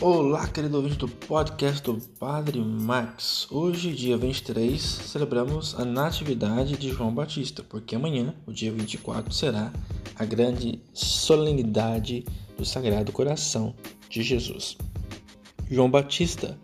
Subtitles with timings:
[0.00, 3.48] Olá, querido ouvinte do podcast do Padre Max.
[3.50, 9.72] Hoje, dia 23, celebramos a Natividade de João Batista, porque amanhã, o dia 24, será
[10.14, 12.24] a grande solenidade
[12.56, 13.74] do Sagrado Coração
[14.08, 14.78] de Jesus.
[15.68, 16.56] João Batista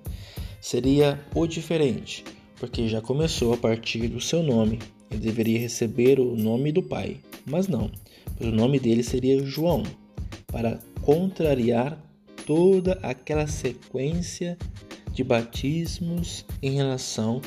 [0.60, 2.22] seria o diferente,
[2.60, 4.78] porque já começou a partir do seu nome.
[5.10, 7.90] Ele deveria receber o nome do Pai, mas não,
[8.36, 9.82] pois o nome dele seria João,
[10.46, 12.13] para contrariar
[12.46, 14.56] toda aquela sequência
[15.12, 17.40] de batismos em relação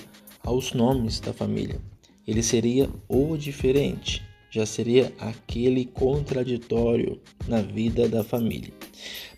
[0.44, 1.80] aos nomes da família.
[2.26, 8.73] Ele seria o diferente, já seria aquele contraditório na vida da família.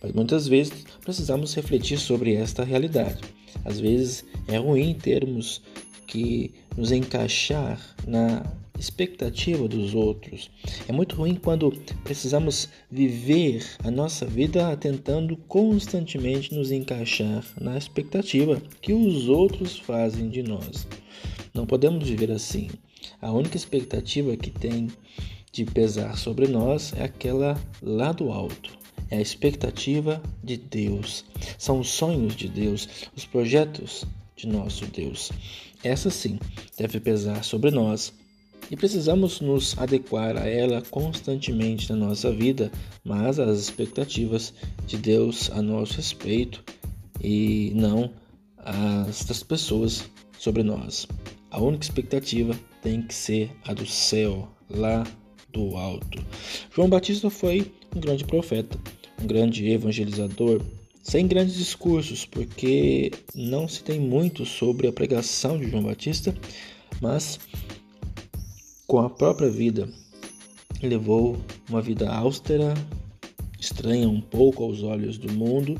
[0.01, 3.21] Mas muitas vezes precisamos refletir sobre esta realidade.
[3.65, 5.61] Às vezes é ruim termos
[6.07, 8.41] que nos encaixar na
[8.79, 10.49] expectativa dos outros.
[10.87, 11.73] É muito ruim quando
[12.05, 20.29] precisamos viver a nossa vida tentando constantemente nos encaixar na expectativa que os outros fazem
[20.29, 20.87] de nós.
[21.53, 22.69] Não podemos viver assim.
[23.21, 24.87] A única expectativa que tem
[25.51, 28.79] de pesar sobre nós é aquela lá do alto.
[29.09, 31.25] É a expectativa de Deus.
[31.57, 34.05] São os sonhos de Deus, os projetos
[34.37, 35.29] de nosso Deus.
[35.83, 36.37] Essa sim
[36.79, 38.13] deve pesar sobre nós
[38.71, 42.71] e precisamos nos adequar a ela constantemente na nossa vida,
[43.03, 44.53] mas as expectativas
[44.87, 46.63] de Deus a nosso respeito
[47.21, 48.11] e não
[48.57, 51.05] as das pessoas sobre nós.
[51.51, 55.05] A única expectativa tem que ser a do céu, lá
[55.51, 56.23] do alto.
[56.73, 58.77] João Batista foi um grande profeta,
[59.21, 60.61] um grande evangelizador,
[61.01, 66.35] sem grandes discursos, porque não se tem muito sobre a pregação de João Batista,
[67.01, 67.39] mas
[68.87, 69.87] com a própria vida.
[70.81, 71.37] Levou
[71.69, 72.73] uma vida austera,
[73.59, 75.79] estranha um pouco aos olhos do mundo,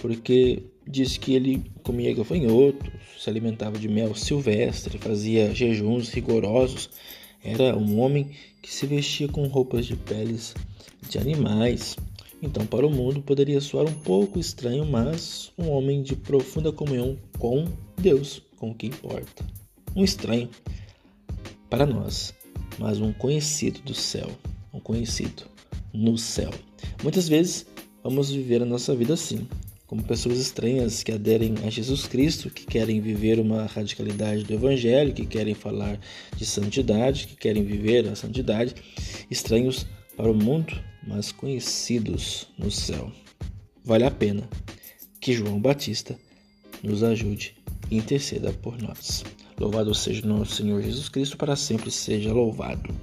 [0.00, 6.90] porque diz que ele comia gafanhotos, se alimentava de mel silvestre, fazia jejuns rigorosos.
[7.42, 8.30] Era um homem
[8.62, 10.54] que se vestia com roupas de peles
[11.08, 11.96] de animais.
[12.42, 17.18] Então, para o mundo poderia soar um pouco estranho, mas um homem de profunda comunhão
[17.38, 17.66] com
[17.98, 19.44] Deus, com o que importa.
[19.94, 20.48] Um estranho
[21.68, 22.34] para nós,
[22.78, 24.30] mas um conhecido do céu,
[24.72, 25.44] um conhecido
[25.92, 26.50] no céu.
[27.02, 27.66] Muitas vezes
[28.02, 29.46] vamos viver a nossa vida assim,
[29.86, 35.12] como pessoas estranhas que aderem a Jesus Cristo, que querem viver uma radicalidade do Evangelho,
[35.12, 35.98] que querem falar
[36.36, 38.74] de santidade, que querem viver a santidade,
[39.28, 40.72] estranhos para o mundo,
[41.06, 43.10] mas conhecidos no céu.
[43.84, 44.48] Vale a pena
[45.20, 46.18] que João Batista
[46.82, 47.54] nos ajude
[47.90, 49.24] e interceda por nós.
[49.58, 52.94] Louvado seja nosso Senhor Jesus Cristo, para sempre seja louvado.